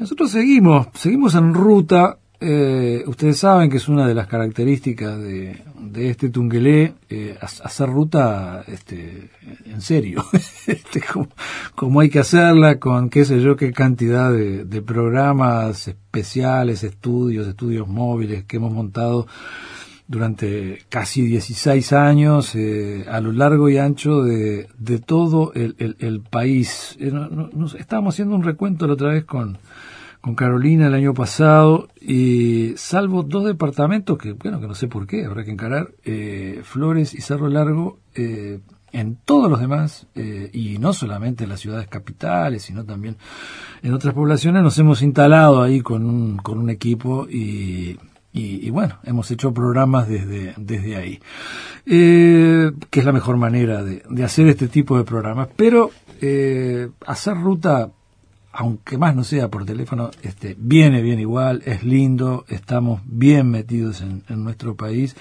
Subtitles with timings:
[0.00, 2.16] Nosotros seguimos, seguimos en ruta.
[2.40, 5.62] Eh, ustedes saben que es una de las características de,
[5.94, 9.28] este Tungelé eh, hacer ruta este,
[9.66, 10.24] en serio,
[10.66, 11.02] este,
[11.76, 17.46] como, hay que hacerla, con qué sé yo, qué cantidad de, de programas especiales, estudios,
[17.46, 19.26] estudios móviles que hemos montado
[20.10, 26.20] durante casi 16 años eh, a lo largo y ancho de, de todo el, el,
[26.20, 26.96] país.
[26.98, 27.12] Eh,
[27.78, 29.58] estábamos haciendo un recuento la otra vez con,
[30.20, 35.06] con Carolina el año pasado y salvo dos departamentos que, bueno, que no sé por
[35.06, 38.58] qué, habrá que encarar, eh, Flores y Cerro Largo, eh,
[38.90, 43.16] en todos los demás, eh, y no solamente en las ciudades capitales, sino también
[43.84, 47.96] en otras poblaciones, nos hemos instalado ahí con un, con un equipo y
[48.32, 51.20] y, bueno, hemos hecho programas desde, desde ahí,
[51.84, 55.48] eh, que es la mejor manera de, de, hacer este tipo de programas.
[55.56, 55.90] Pero
[56.20, 57.90] eh, hacer ruta,
[58.52, 64.00] aunque más no sea por teléfono, este, viene bien igual, es lindo, estamos bien metidos
[64.00, 65.16] en, en nuestro país.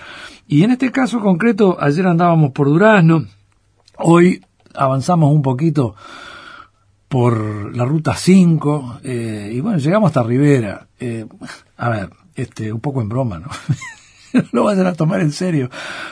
[0.48, 3.26] Y en este caso concreto, ayer andábamos por Durazno,
[3.98, 5.96] hoy avanzamos un poquito
[7.10, 10.88] por la ruta 5 eh, y bueno, llegamos hasta Rivera.
[11.00, 11.26] Eh,
[11.78, 12.10] a ver,
[12.42, 13.48] este, un poco en broma, ¿no?
[14.52, 15.70] lo vayan a tomar en serio.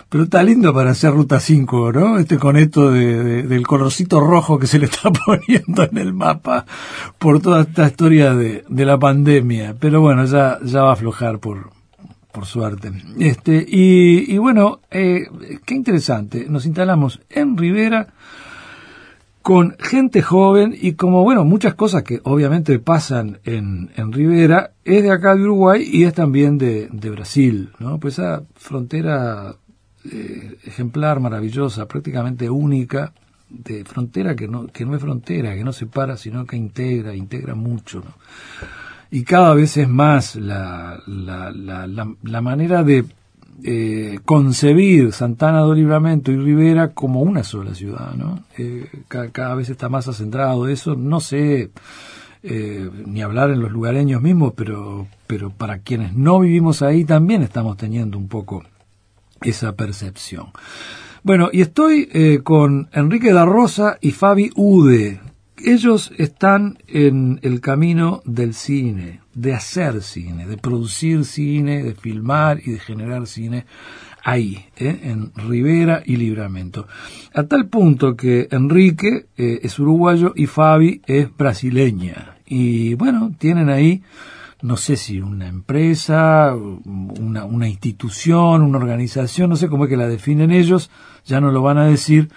[0.09, 2.17] Pero está lindo para hacer ruta 5, ¿no?
[2.17, 6.65] Este con esto de, del colorcito rojo que se le está poniendo en el mapa
[7.17, 9.75] por toda esta historia de, de la pandemia.
[9.79, 11.71] Pero bueno, ya, ya va a aflojar por,
[12.31, 12.91] por suerte.
[13.19, 15.27] Este, y, y bueno, eh,
[15.65, 16.45] qué interesante.
[16.49, 18.13] Nos instalamos en Rivera
[19.47, 25.03] con gente joven y como, bueno, muchas cosas que obviamente pasan en, en Rivera, es
[25.03, 27.97] de acá de Uruguay y es también de, de Brasil, ¿no?
[27.97, 29.55] Pues esa frontera
[30.03, 33.13] eh, ejemplar, maravillosa, prácticamente única,
[33.47, 37.55] de frontera que no, que no es frontera, que no separa, sino que integra, integra
[37.55, 38.15] mucho, ¿no?
[39.11, 41.87] Y cada vez es más la, la, la,
[42.21, 43.05] la manera de
[43.63, 48.43] eh, concebir Santana do Libramento y Rivera como una sola ciudad, ¿no?
[48.57, 51.71] Eh, cada, vez está más acentrado eso, no sé
[52.43, 57.41] eh, ni hablar en los lugareños mismos, pero, pero para quienes no vivimos ahí también
[57.41, 58.63] estamos teniendo un poco
[59.41, 60.47] esa percepción.
[61.23, 65.19] Bueno, y estoy con Enrique da Rosa y Fabi Ude,
[65.63, 72.59] ellos están en el camino del cine, de hacer cine, de producir cine, de filmar
[72.63, 73.65] y de generar cine
[74.23, 74.99] ahí, ¿eh?
[75.03, 76.87] en Rivera y Libramento.
[77.33, 82.37] A tal punto que Enrique eh, es uruguayo y Fabi es brasileña.
[82.45, 84.03] Y bueno, tienen ahí,
[84.61, 89.97] no sé si una empresa, una, una institución, una organización, no sé cómo es que
[89.97, 90.89] la definen ellos,
[91.25, 92.29] ya no lo van a decir,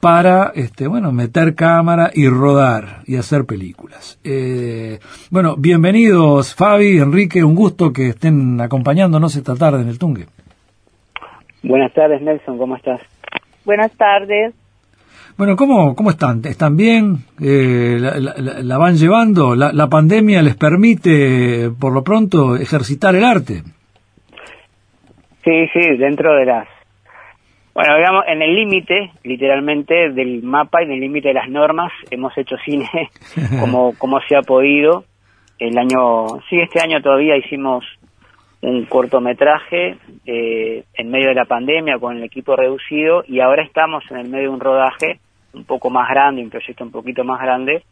[0.00, 4.20] para, este, bueno, meter cámara y rodar y hacer películas.
[4.24, 4.98] Eh,
[5.30, 10.26] bueno, bienvenidos Fabi, Enrique, un gusto que estén acompañándonos esta tarde en el Tungue.
[11.62, 13.00] Buenas tardes Nelson, ¿cómo estás?
[13.64, 14.54] Buenas tardes.
[15.36, 16.40] Bueno, ¿cómo, cómo están?
[16.44, 17.18] ¿Están bien?
[17.42, 19.54] Eh, la, van llevando?
[19.54, 23.62] ¿La, ¿La pandemia les permite, por lo pronto, ejercitar el arte?
[25.44, 26.66] Sí, sí, dentro de las
[27.76, 31.92] bueno, digamos, en el límite, literalmente, del mapa y en el límite de las normas,
[32.10, 32.88] hemos hecho cine
[33.60, 35.04] como, como se ha podido.
[35.58, 37.84] El año, sí, este año todavía hicimos
[38.62, 44.02] un cortometraje eh, en medio de la pandemia con el equipo reducido y ahora estamos
[44.10, 45.20] en el medio de un rodaje
[45.52, 47.82] un poco más grande, un proyecto un poquito más grande,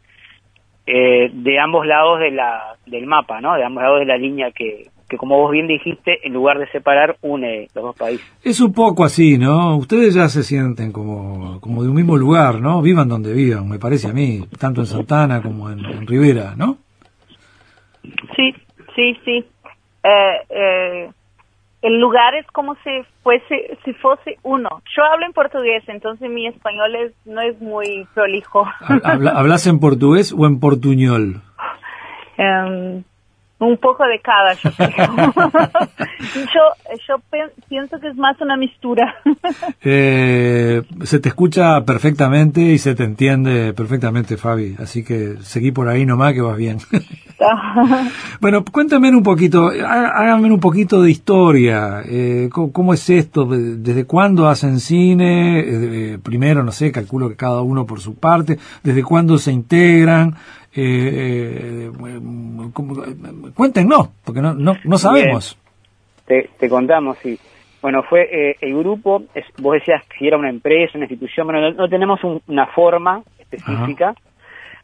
[0.87, 3.53] eh, de ambos lados de la, del mapa, ¿no?
[3.53, 6.67] De ambos lados de la línea que, que como vos bien dijiste, en lugar de
[6.69, 8.25] separar, une los dos países.
[8.43, 9.77] Es un poco así, ¿no?
[9.77, 12.81] Ustedes ya se sienten como, como de un mismo lugar, ¿no?
[12.81, 16.77] Vivan donde vivan, me parece a mí, tanto en Santana como en, Rivera, ¿no?
[18.35, 18.53] Sí,
[18.95, 19.45] sí, sí.
[20.03, 21.09] Eh, eh,
[21.81, 22.89] el lugar es como si
[23.21, 24.81] fuese, si fuese uno.
[24.95, 28.65] Yo hablo en portugués, entonces mi español es, no es muy prolijo.
[29.03, 31.41] ¿Hablas en portugués o en portuñol?
[32.37, 33.03] Um,
[33.59, 34.69] un poco de cada, yo
[37.07, 37.15] yo,
[37.69, 39.15] pienso que es más una mistura.
[39.87, 44.75] Eh, se te escucha perfectamente y se te entiende perfectamente, Fabi.
[44.79, 46.79] Así que seguí por ahí nomás que vas bien.
[48.41, 52.01] bueno, cuéntame un poquito, háganme un poquito de historia.
[52.05, 53.45] Eh, ¿cómo, es esto?
[53.45, 55.59] ¿Desde cuándo hacen cine?
[55.59, 58.57] Eh, primero, no sé, calculo que cada uno por su parte.
[58.83, 60.35] ¿Desde cuándo se integran?
[60.75, 61.89] Eh,
[63.55, 65.57] cuéntenos, porque no, no, no sabemos.
[66.25, 67.39] Te, te, contamos, sí.
[67.81, 69.23] Bueno, fue eh, el grupo,
[69.59, 74.15] vos decías si era una empresa, una institución, bueno, no, tenemos una forma específica,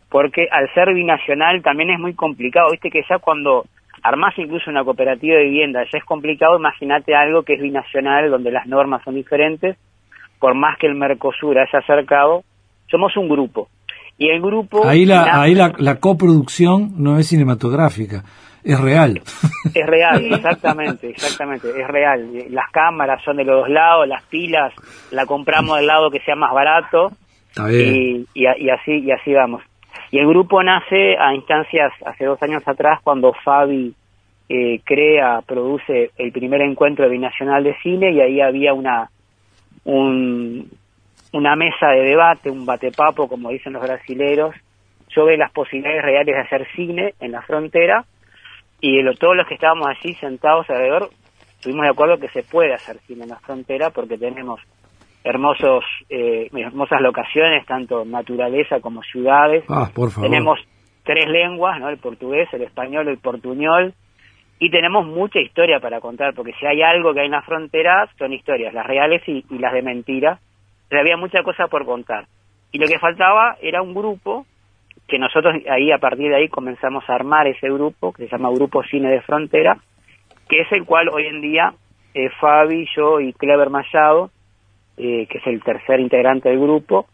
[0.10, 3.66] porque al ser binacional también es muy complicado, viste que ya cuando
[4.04, 8.52] armás incluso una cooperativa de vivienda ya es complicado, imagínate algo que es binacional, donde
[8.52, 9.78] las normas son diferentes,
[10.40, 12.44] por más que el Mercosur haya acercado,
[12.90, 13.68] somos un grupo.
[14.22, 14.88] Y el grupo...
[14.88, 18.24] Ahí la, ahí la, la coproducción no es cinematográfica,
[18.64, 19.20] es real.
[19.74, 22.30] Es real, exactamente, exactamente, es real.
[22.52, 24.74] Las cámaras son de los dos lados, las pilas
[25.10, 27.12] la compramos del lado que sea más barato
[27.72, 29.64] Y, y, así y así vamos.
[30.12, 33.96] Y el grupo nace a instancias hace dos años atrás cuando Fabi
[34.50, 39.10] eh, crea, produce el primer encuentro binacional de cine y ahí había una
[39.84, 40.70] un,
[41.34, 44.56] una mesa de debate, un batepapo, como dicen los brasileros,
[45.14, 48.06] sobre las posibilidades reales de hacer cine en la frontera
[48.80, 51.10] y todos los que estábamos allí sentados alrededor
[51.52, 54.60] estuvimos de acuerdo que se puede hacer cine en la frontera porque tenemos
[55.24, 59.64] hermosos eh, hermosas locaciones tanto naturaleza como ciudades.
[59.70, 60.60] Ah, tenemos
[61.04, 63.94] tres lenguas no el portugués el español el portuñol.
[64.58, 68.08] Y tenemos mucha historia para contar porque si hay algo que hay en la frontera
[68.18, 70.40] son historias las reales y, las de mentira
[70.92, 72.26] pero había mucha cosa por contar
[72.74, 74.46] y lo que faltaba era un grupo
[75.08, 78.52] que nosotros ahí a partir de ahí comenzamos a armar ese grupo que se llama
[78.52, 79.78] Grupo Cine de Frontera,
[80.50, 81.74] que es el cual hoy en día
[82.14, 84.32] eh, Fabi, yo y Clever Mallado,
[84.98, 87.08] eh, que es el tercer integrante del grupo,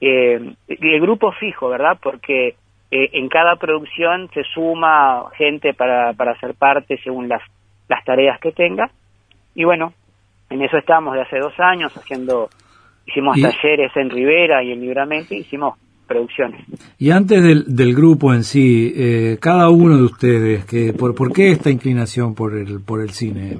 [0.00, 1.98] eh, el grupo fijo, ¿verdad?
[2.02, 2.56] Porque
[2.90, 7.42] eh, en cada producción se suma gente para, para ser parte según las,
[7.88, 8.90] las tareas que tenga.
[9.54, 9.92] Y bueno,
[10.48, 12.48] en eso estamos de hace dos años haciendo,
[13.08, 16.64] hicimos talleres en Rivera y en Libramento, hicimos producciones.
[16.98, 21.32] Y antes del, del grupo en sí, eh, cada uno de ustedes, que por, ¿por
[21.32, 23.58] qué esta inclinación por el, por el cine?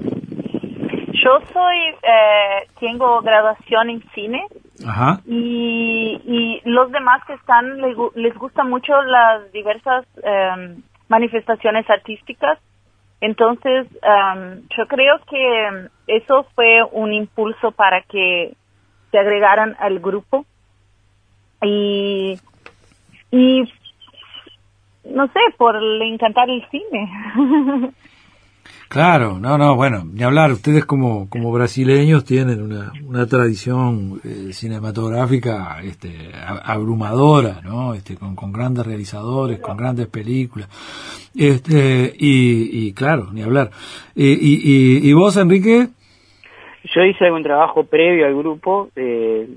[1.12, 4.42] Yo soy, eh, tengo graduación en cine
[4.86, 5.20] Ajá.
[5.26, 12.58] Y, y los demás que están les, les gustan mucho las diversas em, manifestaciones artísticas.
[13.20, 18.54] Entonces, em, yo creo que eso fue un impulso para que
[19.10, 20.44] se agregaran al grupo
[21.62, 22.38] y,
[23.30, 23.62] y
[25.04, 27.92] no sé, por encantar el cine.
[28.88, 34.54] Claro, no, no, bueno, ni hablar, ustedes como, como brasileños tienen una, una tradición eh,
[34.54, 36.32] cinematográfica este,
[36.64, 37.92] abrumadora, ¿no?
[37.92, 40.70] Este, con, con grandes realizadores, con grandes películas,
[41.34, 43.70] este, y, y claro, ni hablar.
[44.14, 45.88] y, y, y, vos, Enrique?
[46.94, 49.48] Yo hice algún trabajo previo al grupo, eh,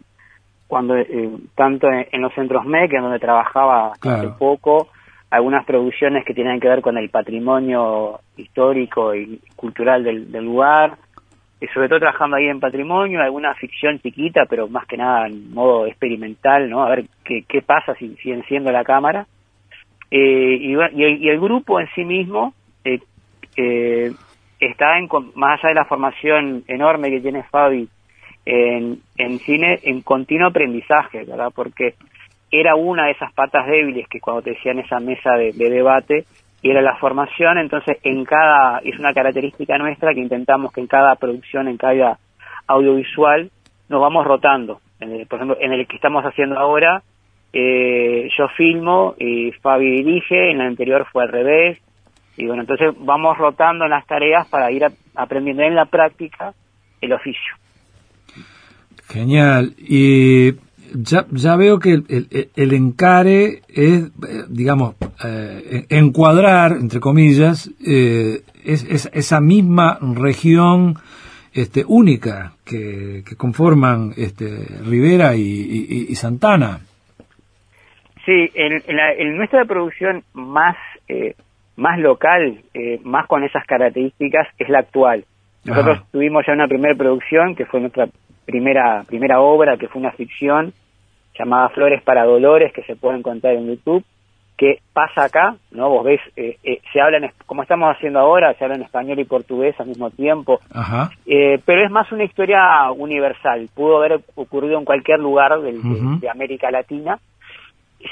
[0.68, 4.90] cuando eh, tanto en, los centros MEC, en donde trabajaba hace poco,
[5.30, 10.98] algunas producciones que tienen que ver con el patrimonio histórico y cultural del, lugar,
[11.60, 15.54] y sobre todo trabajando ahí en patrimonio, alguna ficción chiquita, pero más que nada en
[15.54, 16.84] modo experimental, ¿no?
[16.84, 19.28] A ver qué, qué pasa si, si enciendo la cámara.
[20.10, 23.00] Eh, y, y, el, grupo en sí mismo eh,
[23.56, 24.12] eh,
[24.62, 27.90] está en, más allá de la formación enorme que tiene Fabi
[28.46, 31.52] en, en cine en continuo aprendizaje, ¿verdad?
[31.54, 31.96] Porque
[32.52, 36.26] era una de esas patas débiles que cuando te decían esa mesa de, debate,
[36.62, 41.16] era la formación, entonces en cada, es una característica nuestra que intentamos que en cada
[41.16, 42.20] producción, en cada
[42.68, 43.50] audiovisual,
[43.90, 44.80] nos vamos rotando.
[45.00, 47.02] por ejemplo, en el que estamos haciendo ahora,
[47.54, 51.80] eh, yo filmo y Fabi dirige, en el anterior fue al revés,
[52.38, 54.84] y bueno, entonces vamos rotando en las tareas para ir
[55.16, 56.54] aprendiendo en la práctica
[57.02, 57.56] el oficio.
[59.08, 59.74] Genial.
[59.78, 60.54] Y
[60.94, 68.42] ya, ya veo que el, el, encare es, eh, digamos, eh, encuadrar, entre comillas, eh,
[68.64, 70.96] es, esa misma región
[71.54, 76.82] este, única que, que conforman este, Rivera y, Santana.
[78.26, 80.78] Sí, en, en, nuestra producción más,
[81.82, 82.62] más local,
[83.04, 85.26] más con esas características, es la actual.
[85.66, 88.08] Nosotros tuvimos ya una primera producción, que fue nuestra
[88.46, 90.74] primera, primera obra, que fue una ficción
[91.38, 94.04] llamada Flores para Dolores, que se puede encontrar en YouTube,
[94.58, 95.90] que pasa acá, ¿no?
[95.90, 99.20] Vos ves, eh, eh, se habla, en, como estamos haciendo ahora, se habla en español
[99.20, 100.60] y portugués al mismo tiempo,
[101.26, 106.70] eh, pero es más una historia universal, pudo haber ocurrido en cualquier lugar de, América
[106.70, 107.18] Latina.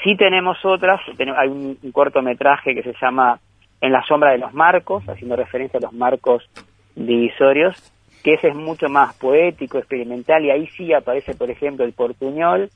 [0.04, 1.00] Sí tenemos otras,
[1.38, 3.40] hay un, un cortometraje que se llama
[3.82, 6.50] En la sombra de los marcos, haciendo referencia a los marcos
[6.96, 7.76] divisorios,
[8.24, 12.70] que ese es mucho más poético, experimental, y ahí sí aparece, por ejemplo, el portuñol.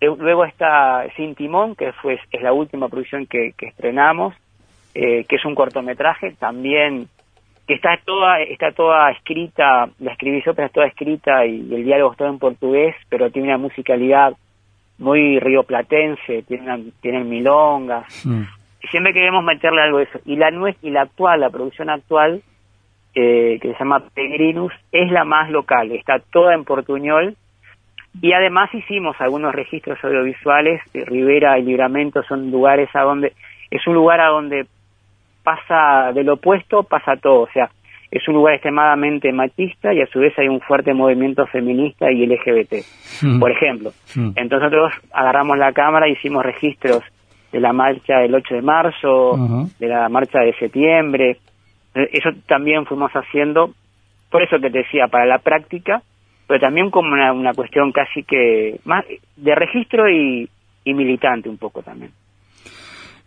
[0.00, 4.34] Eh, luego está Sin Timón, que fue, es la última producción que, estrenamos,
[4.94, 7.08] eh, que es un cortometraje, también
[7.66, 12.12] que está toda está toda escrita, la escribí yo, está toda escrita y, el diálogo
[12.12, 14.34] está en portugués, pero tiene una musicalidad
[14.98, 18.24] muy rioplatense, tienen, tienen milongas.
[18.24, 18.42] Mm.
[18.90, 20.18] Siempre queremos meterle algo de eso.
[20.24, 22.42] Y la, nues- y la actual, la producción actual,
[23.14, 27.36] eh, que se llama Peregrinus, es la más local, está toda en portuñol.
[28.20, 33.32] Y además hicimos algunos registros audiovisuales, Rivera y Libramento son lugares a donde,
[33.70, 34.66] es un lugar a donde
[35.42, 37.70] pasa del opuesto, pasa todo, o sea,
[38.10, 42.24] es un lugar extremadamente machista y a su vez hay un fuerte movimiento feminista y
[42.26, 42.84] LGBT,
[43.22, 43.38] Mm.
[43.40, 43.90] por ejemplo.
[44.14, 44.30] Mm.
[44.36, 47.02] Entonces nosotros agarramos la cámara, hicimos registros
[47.52, 51.38] de la marcha del 8 de marzo, de la marcha de septiembre.
[51.94, 53.72] Eh, Eso también fuimos haciendo,
[54.30, 56.02] por eso que te decía, para la práctica,
[56.46, 59.04] pero también como una, una cuestión casi que más
[59.36, 60.48] de registro y,
[60.84, 62.12] y militante un poco también.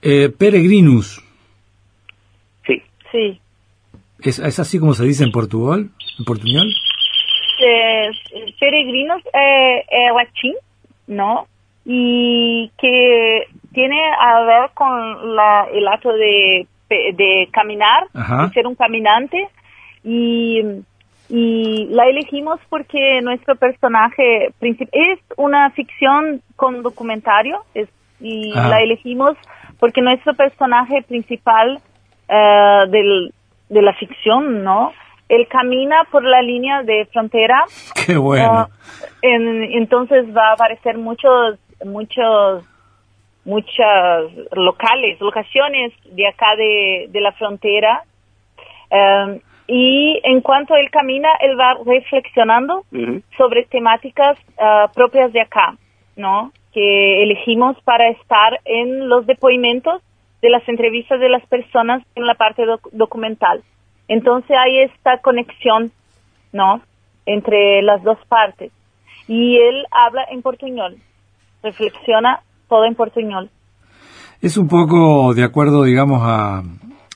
[0.01, 1.21] Eh, Peregrinus,
[2.65, 3.39] Sí, Sí.
[4.21, 5.89] ¿es, es así como se dice en Portugal?
[6.19, 6.67] ¿En portuñol?
[7.61, 8.09] Eh,
[8.59, 10.53] peregrinos eh, eh, latín,
[11.07, 11.47] ¿no?
[11.85, 18.47] Y que tiene a ver con la, el acto de, de caminar, Ajá.
[18.47, 19.47] de ser un caminante.
[20.03, 20.61] Y,
[21.29, 27.87] y la elegimos porque nuestro personaje es una ficción con documentario es,
[28.19, 29.35] y la elegimos
[29.79, 31.79] porque nuestro personaje principal
[32.89, 33.33] del,
[33.69, 34.91] de la ficción, ¿no?
[35.29, 37.63] Él camina por la línea de frontera
[38.05, 38.51] Qué bueno.
[38.51, 38.67] Ah,
[39.21, 42.63] en- entonces va a aparecer muchos, muchos,
[43.45, 48.03] muchas locales, locaciones de acá de, de la frontera.
[48.91, 52.83] Um, y en cuanto él camina, él va reflexionando
[53.37, 55.75] sobre temáticas ah, propias de acá,
[56.15, 56.51] ¿no?
[56.73, 60.01] Que elegimos para estar en los depoimentos
[60.41, 63.61] de las entrevistas de las personas en la parte doc- documental.
[64.07, 65.91] Entonces hay esta conexión,
[66.51, 66.81] ¿no?
[67.27, 68.71] Entre las dos partes.
[69.27, 70.95] Y él habla en portuñol,
[71.61, 72.41] reflexiona
[74.41, 76.63] Es un poco de acuerdo, digamos, a,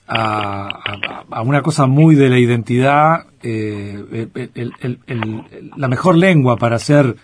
[0.07, 3.25] a, una cosa muy de la identidad.
[3.41, 4.27] eh,
[5.77, 7.15] la mejor lengua para hacer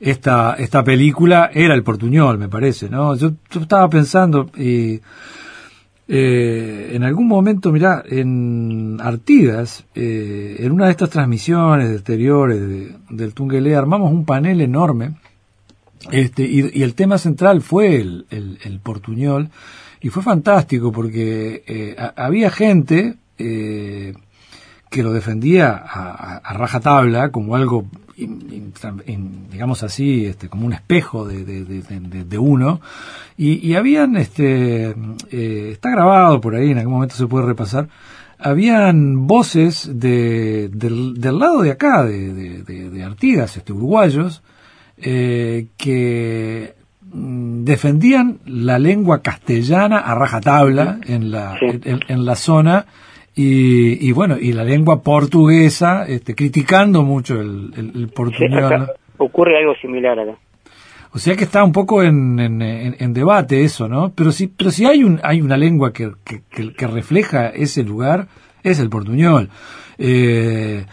[0.00, 3.14] esta, esta película era el portuñol, me parece, ¿no?
[3.16, 5.00] Yo, yo estaba pensando, eh,
[6.08, 13.34] en algún momento, mirá, en Artigas, eh, en una de estas transmisiones exteriores de- del
[13.34, 15.12] Tungelé, armamos un panel enorme
[16.10, 19.50] este, y, el tema central fue el, el- el portuñol,
[20.00, 24.14] y fue fantástico porque eh, ha- había gente eh,
[24.90, 27.86] que lo defendía a, a- a rajatabla como algo,
[29.50, 32.80] digamos así, este, como un espejo de, de- de- de- uno,
[33.36, 34.94] y, y habían, este,
[35.30, 37.88] eh, está grabado por ahí, en algún momento se puede repasar,
[38.38, 44.42] habían voces de, del, del lado de acá, de Artigas, este, uruguayos,
[44.98, 46.74] eh, que
[47.12, 51.66] mm, defendían la lengua castellana a rajatabla en la, Sí.
[51.84, 52.86] en, en la zona
[53.34, 58.86] y, y bueno, y la lengua portuguesa, este, criticando mucho el, el, Sí, ¿no?
[59.18, 60.32] ocurre algo similar acá.
[61.12, 64.12] O sea que está un poco en, en, debate eso, ¿no?
[64.14, 67.84] Pero si, pero si hay un, hay una lengua que, que, que- que refleja ese
[67.84, 68.26] lugar,
[68.62, 69.48] es el portuñol.
[69.96, 70.84] Eh,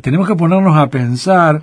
[0.00, 1.62] tenemos que ponernos a pensar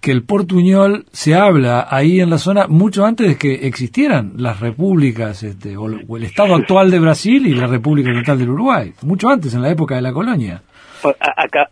[0.00, 4.60] que el portuñol se habla ahí en la zona mucho antes de que existieran las
[4.60, 8.92] repúblicas, este, o, o el Estado actual de Brasil y la República Oriental del Uruguay,
[9.02, 10.62] mucho antes, en la época de la colonia.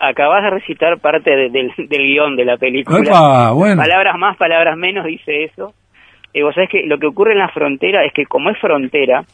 [0.00, 3.50] Acabas de recitar parte de- del, del guion de la película.
[3.52, 3.82] Bueno.
[3.82, 5.74] Palabras más, palabras menos, dice eso.
[6.32, 9.24] Eh, vos sabés que lo que ocurre en la frontera es que como es frontera,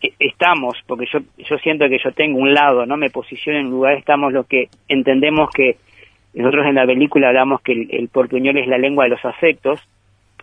[0.00, 3.66] eh, estamos, porque yo, yo siento que yo tengo un lado, no me posiciono en
[3.66, 5.76] un lugar, estamos los que entendemos que
[6.34, 9.80] nosotros en la película hablamos que el, el portuñol es la lengua de los afectos.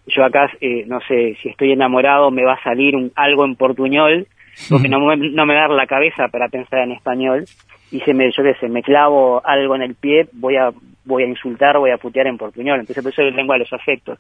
[0.07, 3.55] Yo acá, eh, no sé, si estoy enamorado me va a salir un, algo en
[3.55, 4.25] portuñol,
[4.69, 7.45] porque no, me- no me da la cabeza para pensar en español.
[7.91, 10.71] Y se me, yo qué sé, me clavo algo en el pie, voy a,
[11.05, 12.79] voy a insultar, voy a putear en portuñol.
[12.79, 14.17] Entonces, por eso es lengua de los afectos.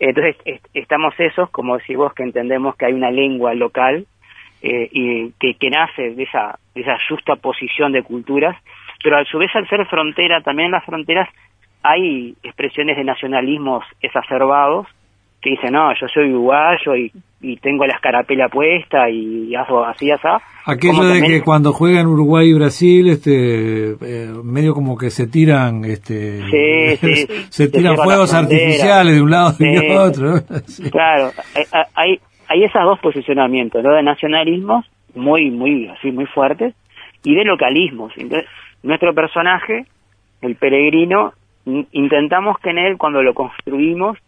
[0.00, 4.04] Entonces, est- estamos esos, como decís vos, que entendemos que hay una lengua local
[4.62, 8.56] eh, y que, que nace de esa, de esa justa posición de culturas,
[9.02, 11.28] pero a su vez al ser frontera, también en las fronteras
[11.82, 14.86] hay expresiones de nacionalismos exacerbados
[15.40, 20.10] que dicen, no, yo soy uruguayo y, y tengo la escarapela puesta y hago así,
[20.10, 20.26] así.
[20.66, 25.10] Aquello Como de también- que cuando juegan Uruguay y Brasil, este, eh, medio como que
[25.10, 27.26] se tiran, este, Sí, sí.
[27.50, 30.34] se tiran fuegos artificiales de un lado y de otro.
[30.90, 33.94] Claro, hay, hay, hay esos dos posicionamientos, ¿no?
[33.94, 36.74] De nacionalismos muy, muy, así, muy fuertes,
[37.22, 38.12] y de localismos.
[38.16, 38.48] Entonces,
[38.82, 39.86] nuestro personaje,
[40.40, 41.32] el peregrino,
[41.66, 44.18] in- intentamos que en él, cuando lo construimos,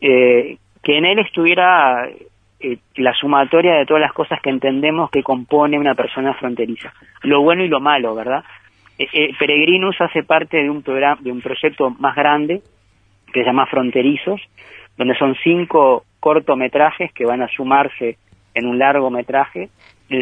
[0.00, 2.08] eh, que en él estuviera
[2.60, 7.42] eh, la sumatoria de todas las cosas que entendemos que compone una persona fronteriza, lo
[7.42, 8.44] bueno y lo malo, ¿verdad?
[8.98, 12.60] Eh, eh, Peregrinus hace parte de un programa, de un proyecto más grande
[13.32, 14.40] que se llama Fronterizos,
[14.96, 18.16] donde son cinco cortometrajes que van a sumarse
[18.54, 19.68] en un largometraje.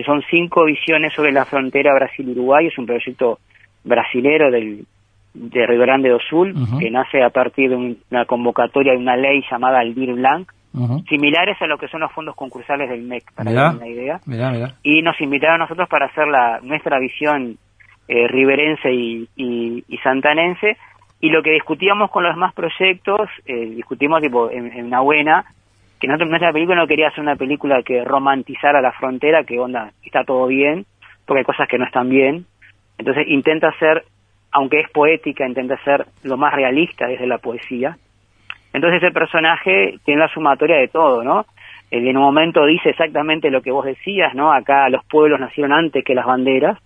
[0.06, 2.68] Son cinco visiones sobre la frontera Brasil-Uruguay.
[2.68, 3.38] Es un proyecto
[3.84, 4.86] brasilero del,
[5.34, 9.42] de Río Grande do Sul, que nace a partir de una convocatoria de una ley
[9.50, 10.50] llamada Aldir Blanc,
[11.08, 14.20] similares a lo que son los fondos concursales del MEC, para dar una idea.
[14.82, 17.58] Y nos invitaron a nosotros para hacer la, nuestra visión
[18.08, 20.76] eh, riverense y, y, santanense.
[21.20, 25.44] Y lo que discutíamos con los demás proyectos, eh, discutimos tipo en, una buena,
[26.02, 29.92] que nosotros, nuestra película no quería hacer una película que romantizara la frontera, que onda,
[30.04, 30.84] está todo bien,
[31.24, 32.44] porque hay cosas que no están bien.
[32.98, 34.02] Entonces intenta ser,
[34.50, 37.96] aunque es poética, intenta ser lo más realista desde la poesía.
[38.72, 41.46] Entonces ese personaje tiene la sumatoria de todo, ¿no?
[41.92, 44.52] en un momento dice exactamente lo que vos decías, ¿no?
[44.52, 46.78] Acá los pueblos nacieron antes que las banderas,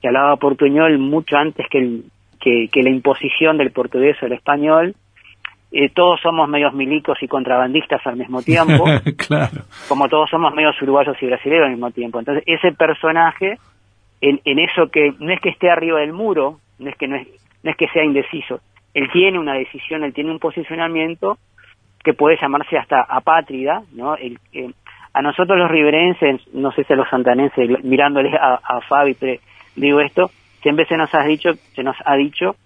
[0.00, 2.04] que hablaba portuñol mucho antes que, el,
[2.40, 4.96] que, la imposición del portugués o el español.
[5.70, 8.84] Eh, todos somos medios milicos y contrabandistas al mismo tiempo,
[9.28, 9.64] claro.
[9.88, 12.18] como todos somos medios uruguayos y brasileños al mismo tiempo.
[12.18, 13.58] Entonces, ese personaje,
[14.22, 17.16] en, en eso que no es que esté arriba del muro, no es que no
[17.16, 17.28] es,
[17.62, 18.60] no es que sea indeciso,
[18.94, 21.36] él tiene una decisión, él tiene un posicionamiento
[22.02, 24.16] que puede llamarse hasta apátrida, ¿no?
[24.16, 24.70] El, eh,
[25.12, 29.16] a nosotros los riverenses, no sé si a los santanenses, mirándoles a, a Fabi,
[29.76, 30.30] digo esto,
[30.62, 32.56] siempre se nos ha dicho, se nos ha dicho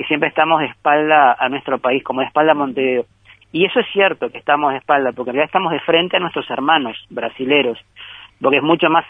[0.00, 3.04] que siempre estamos de espalda a nuestro país, como de espalda a Montevideo.
[3.52, 6.20] Y eso es cierto que estamos de espalda, porque en realidad estamos de frente a
[6.20, 7.78] nuestros hermanos brasileros,
[8.40, 9.04] porque es mucho más,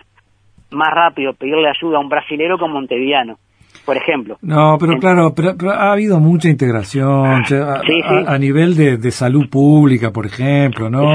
[0.73, 3.37] más rápido pedirle ayuda a un brasilero que a un montevideano
[3.85, 4.37] por ejemplo.
[4.43, 7.45] No, pero claro, pero, ha habido mucha integración
[8.27, 11.09] a, nivel de, salud pública, por ejemplo, ¿no?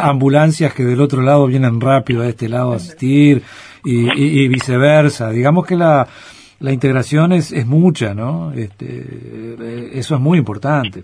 [0.00, 3.42] ambulancias que del otro lado vienen rápido a este lado a asistir
[3.84, 5.30] y, viceversa.
[5.30, 6.06] Digamos que la,
[6.62, 8.52] la integración es, es mucha, ¿no?
[8.52, 11.02] Este, eh, eso es muy importante.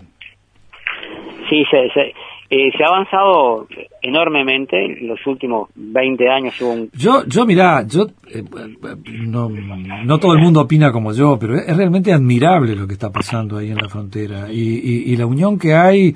[1.49, 2.13] Sí, se, se,
[2.51, 3.67] eh, se ha avanzado
[4.01, 6.55] enormemente en los últimos 20 años.
[6.93, 8.43] Yo, yo mirá, yo, eh,
[9.27, 13.11] no, no todo el mundo opina como yo, pero es realmente admirable lo que está
[13.11, 14.51] pasando ahí en la frontera.
[14.51, 16.15] Y, y, la unión que hay,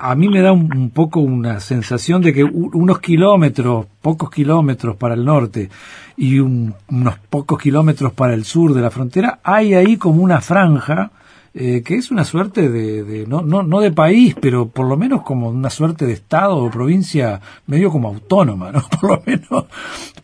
[0.00, 5.14] a mí me da un, poco una sensación de que unos kilómetros, pocos kilómetros para
[5.14, 5.70] el norte
[6.16, 11.10] y unos pocos kilómetros para el sur de la frontera, hay ahí como una franja
[11.56, 15.22] eh, que es una suerte de, no, no, no de país, pero por lo menos
[15.22, 17.38] como una suerte de estado o provincia
[17.68, 18.80] medio como autónoma, ¿no?
[19.00, 19.66] Por lo menos,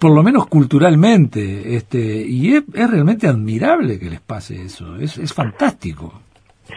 [0.01, 5.33] por lo menos culturalmente, este, y es, realmente admirable que les pase eso, es, es
[5.33, 6.21] fantástico.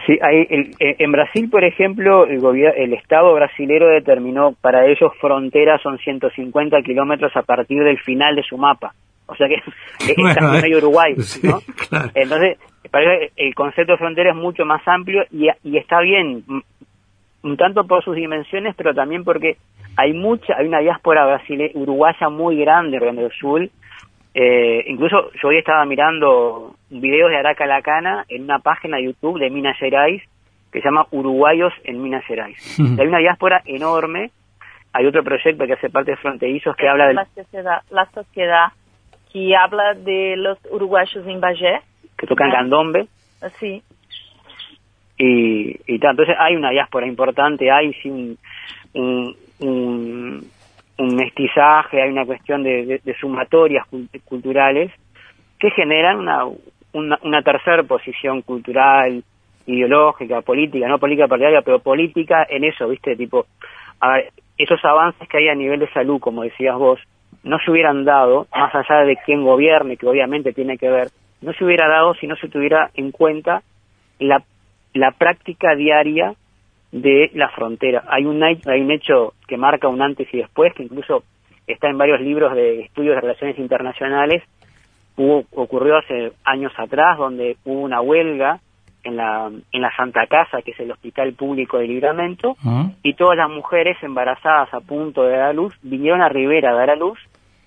[0.06, 2.40] Sí, hay, eh, en Brasil, por ejemplo, el,
[2.76, 8.42] el Estado brasilero determinó para ellos fronteras son 150 kilómetros a partir del final de
[8.42, 8.92] su mapa.
[9.26, 9.54] O sea que
[10.12, 11.60] es bueno, medio Uruguay, ¿no?
[12.14, 12.58] Entonces,
[13.36, 16.44] el concepto de frontera es mucho más amplio y, está bien,
[17.42, 19.56] un tanto por sus dimensiones, pero también porque
[19.96, 23.68] hay mucha, hay una diáspora brasileña, uruguaya muy grande en el Sur.
[24.36, 29.38] Eh, incluso yo hoy estaba mirando videos de Araca Lacana en una página de YouTube
[29.38, 30.22] de Minas Gerais
[30.72, 32.58] que se llama Uruguayos en Minas Gerais.
[32.98, 34.32] hay una diáspora enorme.
[34.92, 38.66] Hay otro proyecto que hace parte de Fronterizos que habla de la sociedad, la sociedad
[39.34, 41.80] que habla de los uruguayos en Bagé
[42.16, 43.08] que tocan candombe.
[43.58, 43.82] Sí.
[45.18, 48.38] Y, y entonces hay una diáspora importante, hay sí un,
[48.94, 49.36] un,
[50.98, 53.84] un, mestizaje, hay una cuestión de, de, sumatorias
[54.24, 54.92] culturales
[55.58, 56.44] que generan una,
[56.92, 59.22] una, una tercera posición cultural,
[59.66, 63.16] ideológica, política, no política partidaria, pero política en eso, ¿viste?
[63.16, 63.46] Tipo,
[63.98, 67.00] a ver, esos avances que hay a nivel de salud, como decías vos,
[67.44, 71.08] no se hubieran dado, más allá de quién gobierne, que obviamente tiene que ver,
[71.42, 73.62] no se hubiera dado si no se tuviera en cuenta
[74.18, 74.42] la,
[74.94, 76.34] la práctica diaria
[76.90, 78.04] de la frontera.
[78.08, 81.22] Hay un, hay un hecho que marca un antes y después, que incluso
[81.66, 84.42] está en varios libros de estudios de relaciones internacionales,
[85.16, 88.60] hubo, ocurrió hace años atrás, donde hubo una huelga
[89.02, 92.90] en la, en la Santa Casa, que es el hospital público de Libramento, ah.
[93.02, 96.74] y todas las mujeres embarazadas a punto de dar a luz vinieron a Rivera a
[96.74, 97.18] dar a luz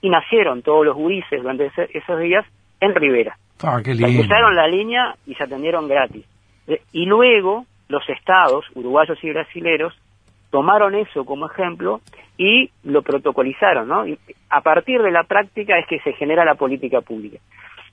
[0.02, 2.46] y nacieron todos los gurises durante esos días
[2.80, 3.38] en Rivera.
[3.64, 6.26] Ah, Cruzaron la línea y se atendieron gratis.
[6.68, 9.94] Eh, y luego los estados, uruguayos y brasileros,
[10.52, 12.02] tomaron eso como ejemplo
[12.38, 14.08] y lo protocolizaron, ¿no?
[14.08, 14.18] Y
[14.50, 17.40] a partir de la práctica es que se genera la política pública.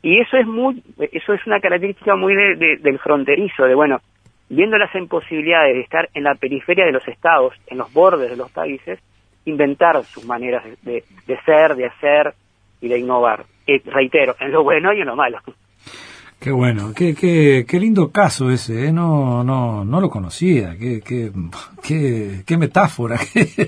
[0.03, 4.01] Y eso es muy, eso es una característica muy del fronterizo, de bueno,
[4.51, 8.37] viendo las imposibilidades de estar en la periferia de los estados, en los bordes de
[8.37, 9.01] los países,
[9.45, 12.35] inventar sus maneras de, de ser, de hacer
[12.81, 13.45] y de innovar.
[13.67, 15.39] Eh, reitero, en lo bueno y en lo malo.
[16.45, 18.93] Qué bueno, qué, qué, qué lindo caso ese, ¿eh?
[18.93, 21.33] no, no, no lo conocía, qué, qué,
[21.83, 23.17] qué, qué metáfora,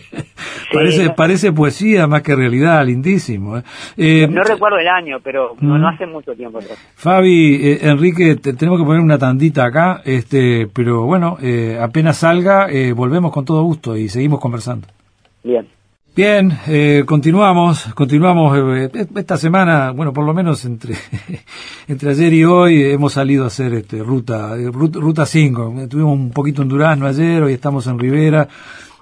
[0.75, 3.57] parece, parece poesía más que realidad, lindísimo.
[3.57, 3.63] ¿eh?
[3.97, 6.77] Eh, no recuerdo el año, pero no, no hace mucho tiempo atrás.
[6.97, 11.39] Fabi, Enrique, tenemos que poner una tandita acá, este, pero bueno,
[11.81, 14.87] apenas salga, volvemos con todo gusto y seguimos conversando.
[16.17, 16.51] Bien.
[16.67, 20.95] Eh, continuamos, continuamos eh, esta semana, bueno, por lo menos entre
[21.89, 25.75] entre ayer y hoy hemos salido a hacer este ruta eh, ruta 5.
[25.91, 28.49] Tuvimos un poquito en Durazno ayer, hoy estamos en Rivera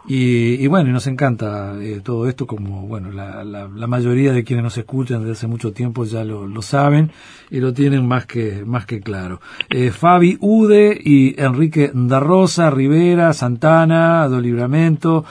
[0.07, 4.45] y, y bueno, nos encanta eh, todo esto como bueno la, la, la, mayoría de
[4.45, 7.11] quienes nos escuchan desde hace mucho tiempo ya lo, lo saben
[7.51, 9.41] y lo tienen más que más que claro.
[9.71, 15.25] Eh, Fabi Ude y Enrique Darrosa, Rivera, Santana, Do Libramento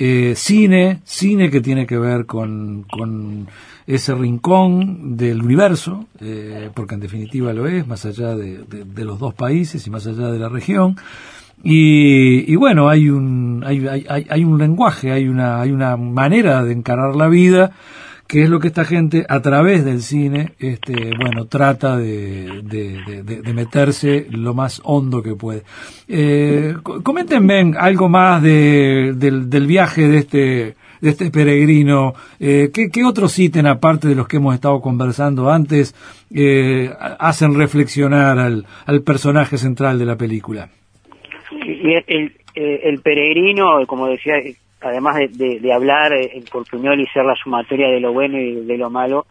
[0.00, 3.48] eh, cine, cine que tiene que ver con, con
[3.84, 9.18] ese rincón del universo, eh, porque en definitiva lo es, más allá de, de, los
[9.18, 10.96] dos países y más allá de la región.
[11.62, 16.62] Y, y bueno, hay un, hay, hay, hay un lenguaje, hay una, hay una manera
[16.64, 17.72] de encarar la vida
[18.28, 23.22] que es lo que esta gente a través del cine, este, bueno, trata de, de,
[23.24, 25.62] de, de meterse lo más hondo que puede.
[26.06, 32.12] Eh, coméntenme algo más de, del, del viaje de este, de este peregrino.
[32.38, 35.94] Eh, ¿qué, ¿Qué otros ítems, aparte de los que hemos estado conversando antes,
[36.30, 40.68] eh, hacen reflexionar al, al personaje central de la película?
[41.50, 44.34] El, el, el peregrino, como decía,
[44.80, 48.76] además de, de, hablar en portuñol y ser la sumatoria de lo bueno y de
[48.76, 49.26] lo malo,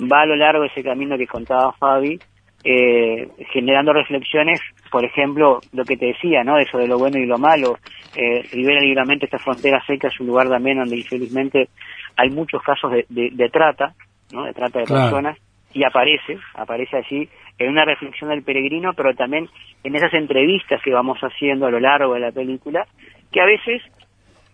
[0.00, 2.18] va a lo largo de ese camino que contaba Fabi,
[2.64, 6.58] eh, generando reflexiones, por ejemplo, lo que te decía, ¿no?
[6.58, 7.78] Eso de lo bueno y lo malo.
[8.14, 11.68] Eh, Rivera Libramente, esta frontera seca, es un lugar también donde infelizmente
[12.16, 13.94] hay muchos casos de, de, de trata,
[14.32, 14.44] ¿no?
[14.44, 15.38] De trata de personas,
[15.72, 19.48] y aparece, aparece allí en una reflexión del peregrino, pero también
[19.82, 22.86] en esas entrevistas que vamos haciendo a lo largo de la película,
[23.32, 23.82] que a veces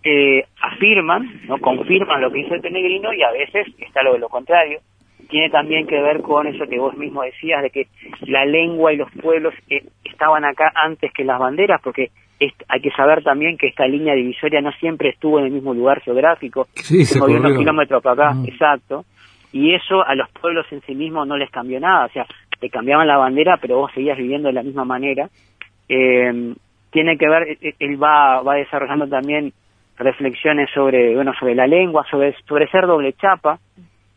[0.04, 4.18] eh, afirman, no confirman lo que dice el peregrino y a veces está lo de
[4.18, 4.80] lo contrario.
[5.28, 7.86] Tiene también que ver con eso que vos mismo decías de que
[8.22, 12.10] la lengua y los pueblos eh, estaban acá antes que las banderas, porque
[12.68, 16.00] hay que saber también que esta línea divisoria no siempre estuvo en el mismo lugar
[16.00, 18.46] geográfico, sí, se movió unos kilómetros para acá, mm.
[18.46, 19.04] exacto,
[19.52, 22.26] y eso a los pueblos en sí mismos no les cambió nada, o sea,
[22.62, 25.28] te cambiaban la bandera, pero vos seguías viviendo de la misma manera.
[25.88, 26.54] Eh,
[26.92, 29.52] tiene que ver, e, él va, va desarrollando también
[29.96, 33.58] reflexiones sobre bueno sobre la lengua sobre sobre ser doble chapa.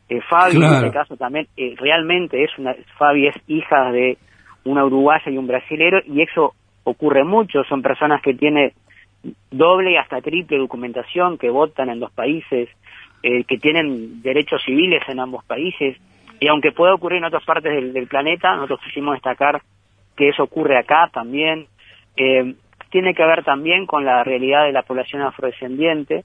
[0.08, 4.20] Eh, Fabi en este caso también eh, realmente es una Fabi es hija de
[4.64, 6.54] una uruguaya y un brasilero y eso
[6.84, 7.64] ocurre mucho.
[7.64, 8.74] Son personas que tienen
[9.50, 12.70] doble y hasta triple documentación que votan en dos países
[13.24, 15.98] eh, que tienen derechos civiles en ambos países
[16.40, 19.62] y aunque pueda ocurrir en otras partes del, del planeta nosotros quisimos destacar
[20.16, 21.68] que eso ocurre acá también
[22.18, 22.56] eh,
[22.96, 26.24] tiene que ver también con la realidad de la población afrodescendiente.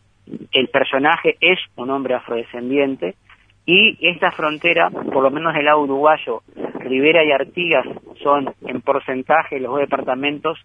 [0.52, 3.16] El personaje es un hombre afrodescendiente
[3.66, 6.42] y esta frontera, por lo menos del lado uruguayo,
[6.78, 7.86] Rivera y Artigas
[8.22, 10.58] son en porcentaje los dos departamentos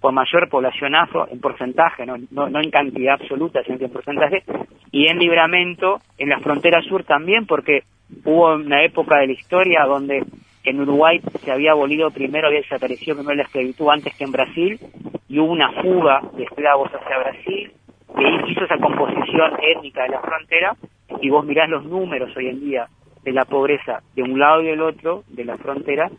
[0.00, 3.92] con mayor población afro, en porcentaje, no, no, no en cantidad absoluta, sino que en
[3.92, 4.42] porcentaje,
[4.92, 7.82] y en Libramento, en la frontera sur también, porque
[8.24, 10.24] hubo una época de la historia donde
[10.64, 14.78] en Uruguay se había abolido primero, había desaparecido primero la esclavitud antes que en Brasil,
[15.28, 17.72] y hubo una fuga de esclavos hacia Brasil,
[18.16, 20.76] que hizo esa composición étnica de la frontera,
[21.20, 22.86] y vos mirás los números hoy en día
[23.24, 26.10] de la pobreza de un lado y del otro de la frontera,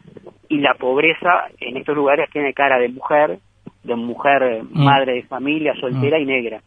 [0.49, 3.39] y la pobreza en estos lugares tiene cara de mujer,
[3.83, 4.83] de mujer eh, mm.
[4.83, 6.21] madre de familia, soltera mm.
[6.21, 6.61] y negra.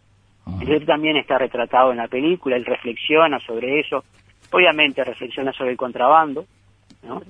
[0.46, 0.62] Mm.
[0.62, 4.05] Entonces también está retratado en la película, él reflexiona sobre eso,
[4.51, 6.44] obviamente reflexiona sobre el contrabando,
[7.03, 7.22] ¿no?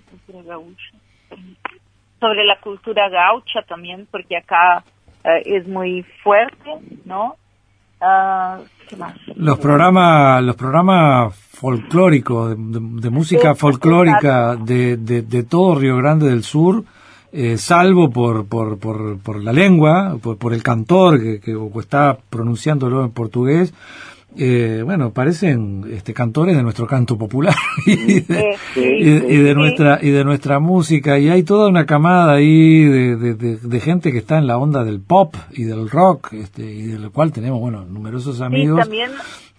[2.21, 4.85] Sobre la cultura gaucha también, porque acá
[5.25, 6.71] eh, es muy fuerte,
[7.05, 7.37] ¿no?
[8.01, 9.15] Uh, ¿Qué más?
[9.37, 16.29] Los programas, los programas folclóricos, de, de, música folclórica de, de, de, todo Río Grande
[16.29, 16.83] del Sur,
[17.33, 22.19] eh, salvo por, por, por, por, la lengua, por, por el cantor que, que está
[22.31, 23.73] pronunciándolo en portugués,
[24.37, 27.55] eh, bueno, parecen este, cantores de nuestro canto popular
[27.87, 31.19] y, de, sí, y, y de nuestra y de nuestra música.
[31.19, 34.85] Y hay toda una camada ahí de, de, de, gente que está en la onda
[34.85, 38.81] del pop y del rock este, y del cual tenemos bueno numerosos amigos.
[38.81, 39.11] también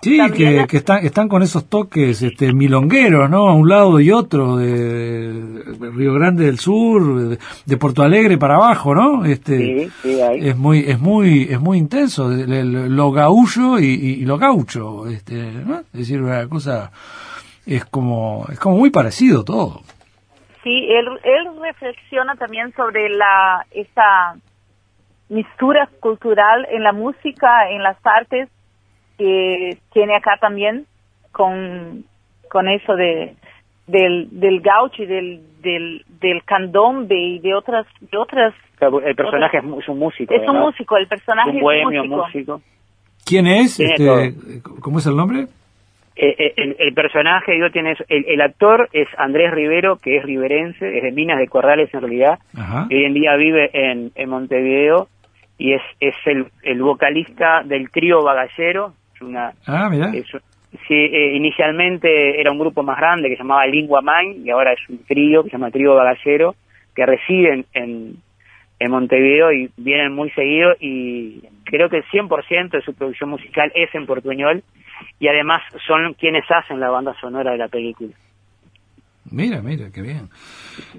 [0.03, 3.47] Sí, que, que, están, están con esos toques este, milongueros, ¿no?
[3.47, 5.63] A un lado y otro, de,
[5.95, 9.23] Río Grande del Sur, de, Porto Alegre para abajo, ¿no?
[9.23, 10.49] Este, sí, sí, ahí.
[10.49, 15.79] Es muy, es muy, es muy intenso, lo gaullo y, lo gaucho, este, ¿no?
[15.79, 16.91] Es decir, una cosa,
[17.65, 19.83] es como, es como muy parecido todo.
[20.63, 24.35] Sí, él, él reflexiona también sobre la, esa
[25.29, 28.49] mistura cultural en la música, en las artes,
[29.23, 30.85] que tiene acá también
[31.31, 32.03] con,
[32.49, 33.35] con eso de
[33.87, 39.59] del, del gaucho y del, del, del candombe y de otras de otras el personaje
[39.59, 42.61] es, un músico es un músico el personaje un bohemio músico.
[43.25, 44.35] quién es este,
[44.81, 45.47] cómo es el nombre
[46.15, 50.23] eh, eh, el, el, personaje yo tienes el, el, actor es Andrés Rivero que es
[50.23, 52.39] riverense es de Minas de Corrales en realidad.
[52.55, 55.07] Hoy en día vive en, en Montevideo
[55.57, 58.93] y es es el, el vocalista del trío Bagallero
[59.25, 59.53] una...
[59.65, 60.11] Ah, mira.
[60.11, 64.73] sí, eh, inicialmente era un grupo más grande que se llamaba Lingua Main y ahora
[64.73, 66.55] es un trío que se llama Trío Bagallero
[66.95, 68.17] que residen en,
[68.79, 73.71] en Montevideo y vienen muy seguido y creo que el 100% de su producción musical
[73.75, 74.63] es en portuñol
[75.19, 78.13] y además son quienes hacen la banda sonora de la película.
[79.33, 80.29] Mira, mira, qué bien.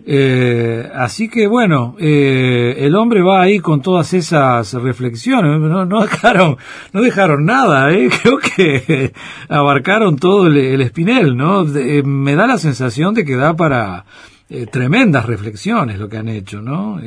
[0.04, 5.60] Eh, así que bueno, eh, el hombre va ahí con todas esas reflexiones.
[5.60, 6.56] No, no dejaron,
[6.92, 7.92] no dejaron nada.
[7.92, 8.10] ¿eh?
[8.22, 9.12] Creo que
[9.48, 11.64] abarcaron todo el, el espinel, ¿no?
[11.76, 14.04] Eh, me da la sensación de que da para
[14.50, 16.98] eh, tremendas reflexiones lo que han hecho, ¿no?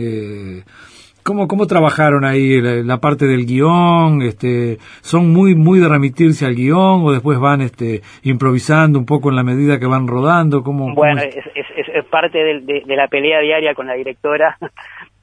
[1.27, 4.21] ¿Cómo, ¿Cómo trabajaron ahí la, parte del guion?
[4.21, 9.29] Este, ¿Son muy muy de remitirse al guion o después van este, improvisando un poco
[9.29, 10.63] en la medida que van rodando?
[10.63, 11.35] ¿Cómo, bueno, es?
[11.35, 14.57] Es, parte de, la pelea diaria con la directora.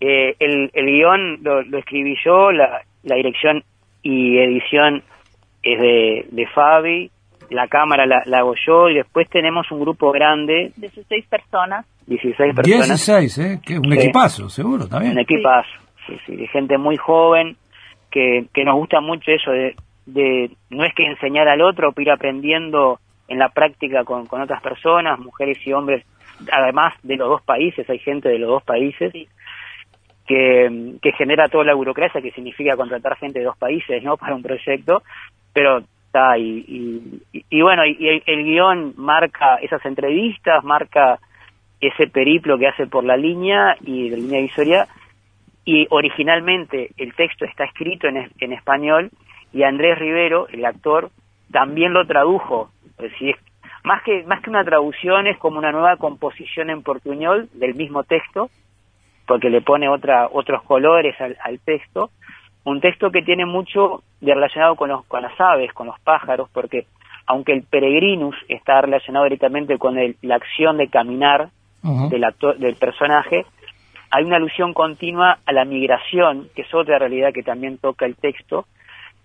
[0.01, 3.63] Eh, el, el guion lo, escribí yo, la, la dirección
[4.03, 5.03] y edición
[5.63, 7.11] es de, de Fabi,
[7.49, 10.73] la cámara la, la, hago yo y después tenemos un grupo grande.
[10.77, 11.87] 16 personas.
[12.07, 13.07] 16 personas.
[13.07, 13.61] 16, ¿eh?
[13.79, 15.13] un equipazo, seguro, también.
[15.13, 17.57] Un equipazo sí, sí, de gente muy joven,
[18.11, 22.03] que, que nos gusta mucho eso de, de, no es que enseñar al otro, pero
[22.03, 26.05] ir aprendiendo en la práctica con, con otras personas, mujeres y hombres,
[26.53, 29.13] además de los dos países, hay gente de los dos países,
[30.27, 34.17] que, que genera toda la burocracia que significa contratar gente de dos países, ¿no?
[34.19, 35.03] Para un proyecto,
[35.53, 41.19] pero está, y, y, y bueno, y, el, el guion marca esas entrevistas, marca
[41.81, 44.87] ese periplo que hace por la línea y la línea divisoria,
[45.65, 49.11] y originalmente el texto está escrito en, en español
[49.53, 51.11] y Andrés Rivero, el actor,
[51.51, 52.71] también lo tradujo.
[52.99, 53.37] Es decir,
[53.85, 58.03] más que, más que una traducción es como una nueva composición en portuñol del mismo
[58.03, 58.51] texto,
[59.27, 62.11] porque le pone otra, otros colores al, al texto.
[62.65, 66.49] Un texto que tiene mucho de relacionado con, los, con las aves, con los pájaros,
[66.53, 66.87] porque
[67.27, 71.51] aunque el peregrinus está relacionado directamente con el, la acción de caminar
[71.83, 73.45] del, actor, del personaje,
[74.15, 78.15] hay una alusión continua a la migración, que es otra realidad que también toca el
[78.15, 78.65] texto.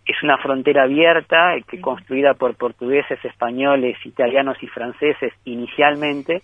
[0.04, 6.42] Es una frontera abierta, eh, que construida por portugueses, españoles, italianos y franceses inicialmente,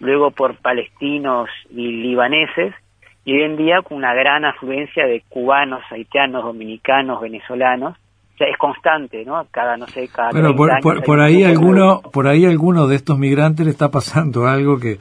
[0.00, 2.74] luego por palestinos y libaneses,
[3.26, 7.98] y hoy en día con una gran afluencia de cubanos, haitianos, dominicanos, venezolanos.
[8.34, 9.46] O sea, es constante, ¿no?
[9.50, 13.66] Cada, no sé, cada bueno, por, por ahí alguno, por ahí alguno de estos migrantes
[13.66, 14.96] le está pasando algo que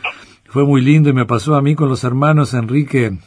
[0.53, 3.17] fue muy lindo y me pasó a mí con los hermanos Enrique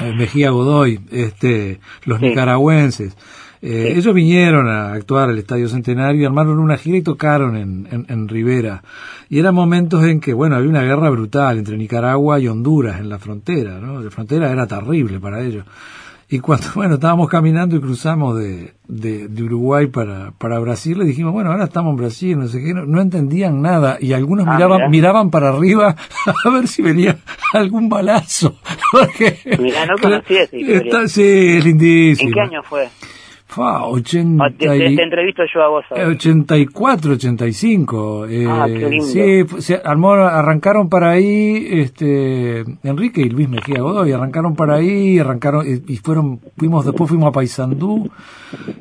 [0.00, 3.14] eh, Mejía Godoy, este, los nicaragüenses.
[3.60, 7.86] Eh, ellos vinieron a actuar al Estadio Centenario y armaron una gira y tocaron en,
[7.90, 8.82] en, en, Rivera.
[9.28, 13.10] Y eran momentos en que, bueno, había una guerra brutal entre Nicaragua y Honduras en
[13.10, 14.00] la frontera, ¿no?
[14.00, 15.66] La frontera era terrible para ellos.
[16.34, 21.32] Y cuando, bueno, estábamos caminando y cruzamos de, de, Uruguay para, para Brasil, le dijimos,
[21.32, 23.98] bueno, ahora estamos en Brasil, no sé qué, no, entendían nada.
[24.00, 25.94] Y algunos ah, miraban, miraban para arriba
[26.44, 27.18] a ver si venía
[27.52, 28.56] algún balazo.
[28.92, 32.30] Porque, no conocía esa sí, es lindísimo.
[32.30, 32.88] ¿En qué año fue?
[33.46, 35.84] Fa, 80 ah, te, te, entrevisto yo a vos.
[35.90, 38.26] 84, 85.
[38.26, 39.04] Eh, ah, qué lindo.
[39.04, 45.18] Sí, se armó, arrancaron para ahí, este, Enrique y Luis Mejía Godoy, arrancaron para ahí,
[45.18, 48.10] arrancaron, y, fueron, fuimos, después fuimos a Paysandú,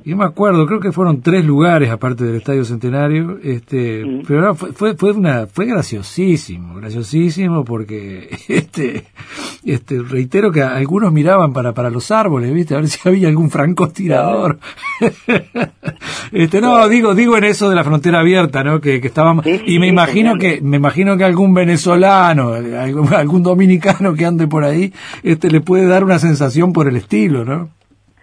[0.05, 4.71] y me acuerdo, creo que fueron tres lugares aparte del Estadio Centenario, este, pero fue,
[4.71, 9.05] fue, fue una, fue graciosísimo, graciosísimo porque, este,
[9.65, 13.49] este, reitero que algunos miraban para, para los árboles, viste, a ver si había algún
[13.49, 14.59] francotirador.
[16.31, 18.81] este, no, digo, digo en eso de la frontera abierta, ¿no?
[18.81, 24.25] Que, que estábamos, y me imagino que, me imagino que algún venezolano, algún, dominicano que
[24.25, 27.69] ande por ahí, este, le puede dar una sensación por el estilo, ¿no?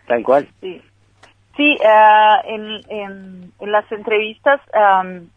[0.06, 0.48] Tal cual.
[0.60, 0.80] Sí.
[1.56, 5.28] Sí, uh, en, en, en, las entrevistas um,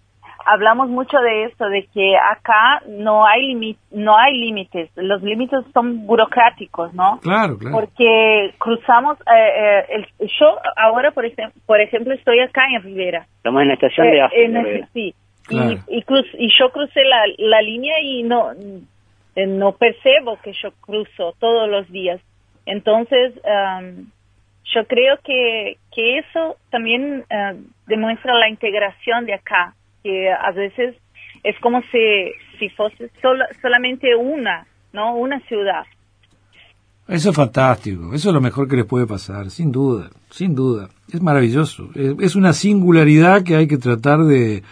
[0.45, 6.05] hablamos mucho de esto, de que acá no hay no hay límites, los límites son
[6.05, 7.19] burocráticos, ¿no?
[7.21, 7.75] Claro, claro.
[7.75, 13.25] Porque cruzamos, eh, eh, el, yo ahora, por, ejemplo, por ejemplo, estoy acá en Rivera.
[13.37, 14.89] Estamos en la estación de África.
[14.93, 15.15] sí,
[15.49, 18.51] y, y, cruz, y, yo crucé la, la línea y no,
[19.35, 22.21] no percibo que yo cruzo todos los días.
[22.65, 24.05] Entonces, um,
[24.73, 30.95] yo creo que, que eso también uh, demuestra la integración de acá, que a veces
[31.43, 33.09] es como si, si fuese
[33.61, 35.15] solamente una, ¿no?
[35.15, 35.83] Una ciudad.
[37.07, 40.87] Eso es fantástico, eso es lo mejor que les puede pasar, sin duda, sin duda.
[41.11, 44.63] Es maravilloso, es una singularidad que hay que tratar de,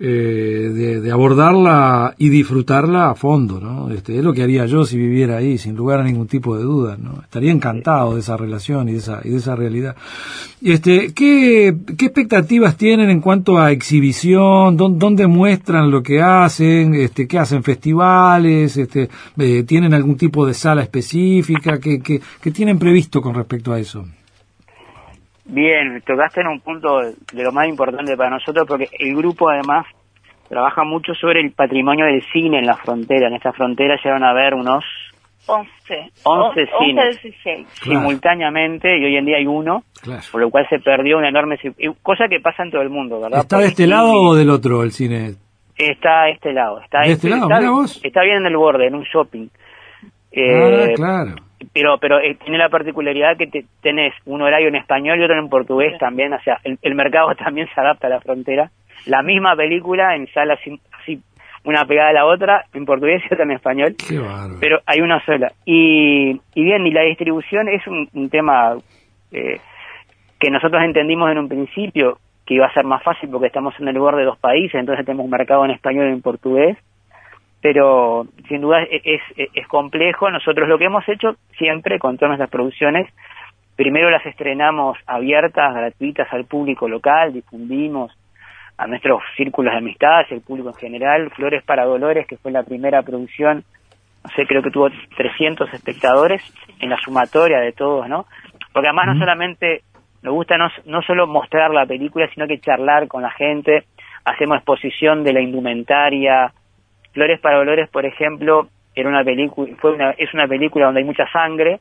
[0.00, 3.90] eh, de, abordarla y disfrutarla a fondo, ¿no?
[3.90, 6.62] Este, es lo que haría yo si viviera ahí, sin lugar a ningún tipo de
[6.62, 7.20] duda, ¿no?
[7.22, 9.96] Estaría encantado de esa relación y de esa, y de esa realidad.
[10.62, 14.76] Este, ¿qué, ¿Qué expectativas tienen en cuanto a exhibición?
[14.76, 16.94] ¿Dónde, muestran lo que hacen?
[16.94, 18.76] Este, ¿Qué hacen festivales?
[18.76, 19.08] Este,
[19.38, 21.80] eh, ¿Tienen algún tipo de sala específica?
[21.80, 24.04] ¿Qué, qué, qué tienen previsto con respecto a eso?
[25.48, 29.86] Bien, tocaste en un punto de lo más importante para nosotros porque el grupo además
[30.46, 33.28] trabaja mucho sobre el patrimonio del cine en la frontera.
[33.28, 34.84] En esta frontera llegaron a ver unos
[35.46, 37.20] 11, 11 cines
[37.82, 39.84] simultáneamente y hoy en día hay uno,
[40.30, 41.56] por lo cual se perdió una enorme...
[42.02, 43.40] Cosa que pasa en todo el mundo, ¿verdad?
[43.40, 45.32] ¿Está de este lado o del otro el cine?
[45.78, 46.78] Está a este lado.
[46.82, 47.84] Está, ¿De este, lado?
[47.84, 49.46] Está, está bien en el borde, en un shopping.
[49.46, 54.76] ah, eh, claro pero pero eh, tiene la particularidad que te, tenés un horario en
[54.76, 58.20] español y otro en portugués también, o sea, el, mercado también se adapta a la
[58.20, 58.70] frontera.
[59.06, 60.58] La misma película en salas
[61.00, 61.20] así,
[61.64, 63.94] una pegada a la otra, en portugués y otra en español,
[64.60, 65.52] pero hay una sola.
[65.64, 68.76] Y, y bien, y la distribución es un, tema
[69.32, 69.60] eh,
[70.38, 73.88] que nosotros entendimos en un principio que iba a ser más fácil porque estamos en
[73.88, 76.78] el lugar de dos países, entonces tenemos un mercado en español y en portugués,
[77.60, 80.30] pero sin duda es, es, complejo.
[80.30, 83.12] Nosotros lo que hemos hecho siempre con todas nuestras producciones,
[83.76, 88.12] primero las estrenamos abiertas, gratuitas al público local, difundimos
[88.76, 92.62] a nuestros círculos de amistades, el público en general, Flores para Dolores, que fue la
[92.62, 93.64] primera producción,
[94.22, 96.42] no sé, creo que tuvo 300 espectadores
[96.78, 98.26] en la sumatoria de todos, ¿no?
[98.72, 99.82] Porque además no solamente
[100.22, 103.84] nos gusta no, no solo mostrar la película, sino que charlar con la gente,
[104.24, 106.52] hacemos exposición de la indumentaria,
[107.12, 111.06] Flores para Dolores, por ejemplo, era una película, fue una, es una película donde hay
[111.06, 111.80] mucha sangre,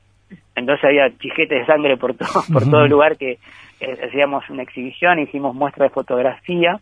[0.56, 3.38] entonces había chiquetes de sangre por todo, por todo el lugar que
[3.80, 6.80] eh, hacíamos una exhibición, hicimos muestra de fotografía.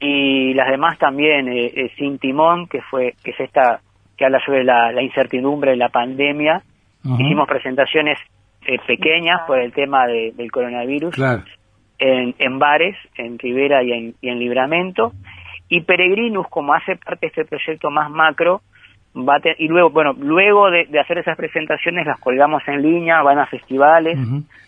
[0.00, 3.80] Y las demás también, eh, eh, Sin Timón, que fue, que es esta,
[4.16, 6.62] que habla sobre la, incertidumbre de la pandemia,
[7.04, 8.18] hicimos presentaciones
[8.86, 11.16] pequeñas por el tema del coronavirus
[11.98, 15.12] en, en bares, en Rivera y en, y en Libramento,
[15.72, 18.60] y Peregrinus, como hace parte de este proyecto más macro,
[19.16, 23.46] va y luego, bueno, luego de, hacer esas presentaciones las colgamos en línea, van a
[23.46, 24.18] festivales,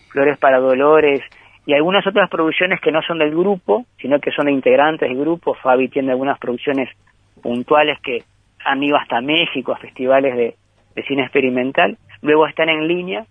[0.09, 1.21] Flores para Dolores
[1.67, 5.19] y algunas otras producciones que no son del grupo, sino que son de integrantes del
[5.19, 5.53] grupo.
[5.53, 6.89] Fabi tiene algunas producciones
[7.39, 8.23] puntuales que
[8.65, 10.55] han ido hasta México a festivales de,
[10.95, 11.99] de cine experimental.
[12.23, 13.27] Luego están en línea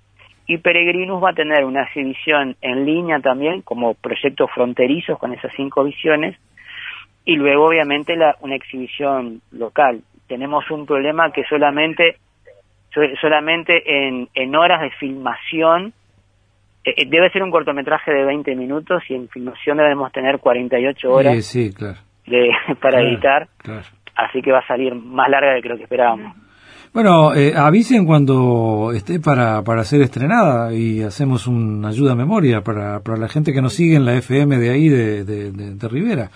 [0.46, 5.52] y Peregrinus va a tener una exhibición en línea también como proyectos fronterizos con esas
[5.56, 6.38] cinco visiones
[7.24, 10.02] y luego obviamente la, una exhibición local.
[10.28, 12.16] Tenemos un problema que solamente
[13.20, 15.92] solamente en, en horas de filmación
[16.84, 21.10] eh, eh, debe ser un cortometraje de 20 minutos y en filmación debemos tener 48
[21.10, 21.98] horas sí, claro.
[22.26, 23.48] de, para editar,
[24.14, 26.36] así que va a salir más larga de lo que esperábamos.
[26.92, 32.60] Bueno, eh, avisen cuando esté para, para ser estrenada y hacemos una ayuda a memoria
[32.60, 35.88] para, para la gente que nos sigue en la FM de ahí, de, de, de
[35.88, 36.30] Rivera.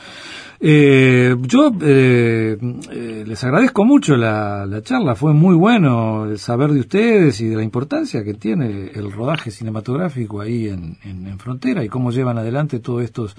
[0.60, 2.58] Eh, yo eh,
[2.90, 7.62] eh, les agradezco mucho la, charla, fue muy bueno saber de ustedes y de la
[7.62, 13.04] importancia que tiene el rodaje cinematográfico ahí en, en, Frontera y cómo llevan adelante todos
[13.04, 13.36] estos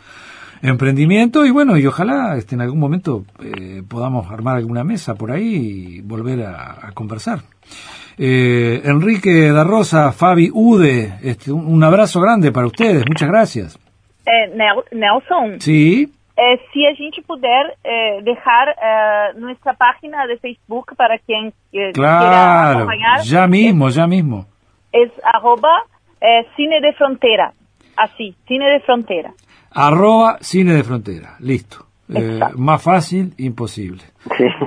[0.61, 5.31] emprendimientos y bueno, y ojalá este, en algún momento eh, podamos armar alguna mesa por
[5.31, 7.39] ahí y volver a, conversar.
[8.17, 13.79] Eh, Enrique da Rosa, Fabi Ude, este, un, abrazo grande para ustedes, muchas gracias.
[14.91, 15.59] Nelson.
[15.59, 16.13] Sí.
[16.39, 21.91] Eh, si a gente puder eh, dejar eh, nuestra página de Facebook para quien eh,
[21.91, 23.21] quiera acompañar.
[23.23, 24.45] Ya mismo, ya mismo.
[24.91, 25.83] Es arroba
[26.21, 27.51] eh, cine de frontera.
[27.97, 29.33] Así, cine de frontera.
[29.71, 31.35] Arroba cine de frontera.
[31.39, 31.85] Listo.
[32.11, 34.01] Eh, más fácil, imposible.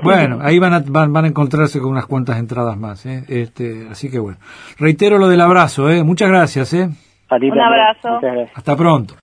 [0.02, 3.04] Bueno, ahí van a, van, van, a encontrarse con unas cuantas entradas más.
[3.06, 3.24] ¿eh?
[3.28, 4.38] Este, así que bueno.
[4.78, 5.88] Reitero lo del abrazo.
[5.90, 6.04] ¿eh?
[6.04, 6.74] Muchas gracias.
[6.74, 6.88] ¿eh?
[7.30, 8.20] Un abrazo.
[8.54, 9.22] Hasta pronto.